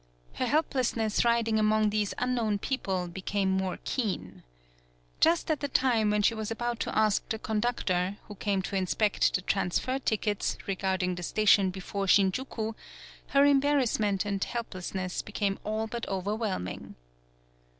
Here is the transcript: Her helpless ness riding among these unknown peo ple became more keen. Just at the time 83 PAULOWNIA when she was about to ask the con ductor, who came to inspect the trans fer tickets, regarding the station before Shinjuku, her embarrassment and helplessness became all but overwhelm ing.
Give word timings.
Her 0.33 0.47
helpless 0.47 0.95
ness 0.95 1.23
riding 1.23 1.59
among 1.59 1.91
these 1.91 2.15
unknown 2.17 2.57
peo 2.57 2.79
ple 2.79 3.07
became 3.07 3.51
more 3.51 3.77
keen. 3.83 4.41
Just 5.19 5.51
at 5.51 5.59
the 5.59 5.67
time 5.67 6.11
83 6.11 6.11
PAULOWNIA 6.11 6.11
when 6.11 6.21
she 6.23 6.33
was 6.33 6.49
about 6.49 6.79
to 6.79 6.97
ask 6.97 7.29
the 7.29 7.37
con 7.37 7.59
ductor, 7.61 8.17
who 8.23 8.33
came 8.33 8.63
to 8.63 8.75
inspect 8.75 9.31
the 9.35 9.43
trans 9.43 9.77
fer 9.77 9.99
tickets, 9.99 10.57
regarding 10.65 11.13
the 11.13 11.21
station 11.21 11.69
before 11.69 12.07
Shinjuku, 12.07 12.73
her 13.27 13.45
embarrassment 13.45 14.25
and 14.25 14.43
helplessness 14.43 15.21
became 15.21 15.59
all 15.63 15.85
but 15.85 16.07
overwhelm 16.09 16.67
ing. 16.67 16.95